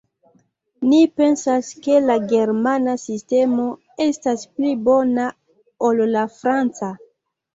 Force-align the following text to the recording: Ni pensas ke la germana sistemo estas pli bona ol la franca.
Ni 0.91 0.99
pensas 1.19 1.67
ke 1.87 1.97
la 2.05 2.13
germana 2.31 2.95
sistemo 3.01 3.67
estas 4.07 4.45
pli 4.55 4.73
bona 4.89 5.27
ol 5.91 6.01
la 6.17 6.27
franca. 6.39 6.91